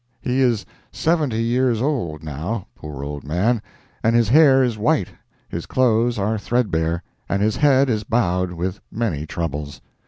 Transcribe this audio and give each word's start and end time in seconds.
He 0.19 0.41
is 0.41 0.65
seventy 0.91 1.43
years 1.43 1.79
old, 1.79 2.23
now, 2.23 2.65
poor 2.75 3.03
old 3.03 3.23
man, 3.23 3.61
and 4.03 4.15
his 4.15 4.29
hair 4.29 4.63
is 4.63 4.75
white, 4.75 5.09
his 5.47 5.67
clothes 5.67 6.17
are 6.17 6.39
threadbare, 6.39 7.03
and 7.29 7.39
his 7.43 7.57
head 7.57 7.87
is 7.87 8.03
bowed 8.03 8.51
with 8.51 8.81
many 8.91 9.27
troubles. 9.27 9.79